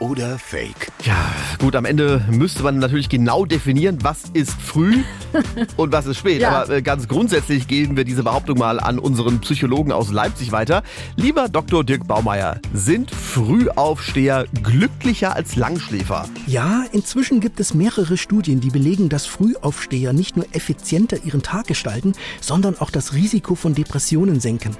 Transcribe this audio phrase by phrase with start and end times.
[0.00, 0.90] oder Fake?
[1.04, 5.02] Ja, gut, am Ende müsste man natürlich genau definieren, was ist früh
[5.76, 6.40] und was ist spät.
[6.40, 6.62] Ja.
[6.62, 10.82] Aber äh, ganz grundsätzlich geben wir diese Behauptung mal an unseren Psychologen aus Leipzig weiter.
[11.16, 11.84] Lieber Dr.
[11.84, 16.24] Dirk Baumeier, sind Frühaufsteher glücklicher als Langschläfer?
[16.46, 21.66] Ja, inzwischen gibt es mehrere Studien, die belegen, dass Frühaufsteher nicht nur effizienter ihren Tag
[21.66, 24.76] gestalten, sondern auch das Risiko von Depressionen senken.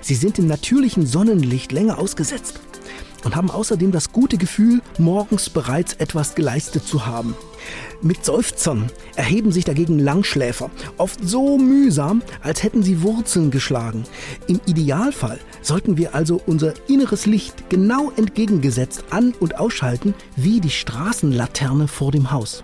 [0.00, 2.60] Sie sind im natürlichen Sonnenlicht länger ausgesetzt
[3.24, 7.34] und haben außerdem das gute Gefühl, morgens bereits etwas geleistet zu haben.
[8.02, 14.04] Mit Seufzern erheben sich dagegen Langschläfer, oft so mühsam, als hätten sie Wurzeln geschlagen.
[14.46, 20.70] Im Idealfall sollten wir also unser inneres Licht genau entgegengesetzt an- und ausschalten, wie die
[20.70, 22.62] Straßenlaterne vor dem Haus.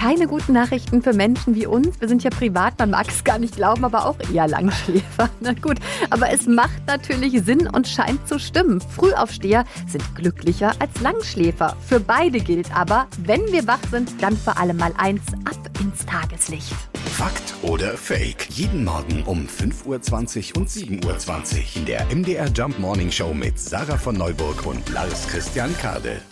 [0.00, 2.00] Keine guten Nachrichten für Menschen wie uns.
[2.00, 5.28] Wir sind ja privat, man mag es gar nicht glauben, aber auch eher Langschläfer.
[5.40, 5.76] Na gut,
[6.08, 8.80] aber es macht natürlich Sinn und scheint zu stimmen.
[8.80, 11.76] Frühaufsteher sind glücklicher als Langschläfer.
[11.86, 16.06] Für beide gilt aber, wenn wir wach sind, dann vor allem mal eins ab ins
[16.06, 16.74] Tageslicht.
[17.12, 18.48] Fakt oder Fake?
[18.48, 23.58] Jeden Morgen um 5.20 Uhr und 7.20 Uhr in der MDR Jump Morning Show mit
[23.58, 26.22] Sarah von Neuburg und Lars Christian Kade.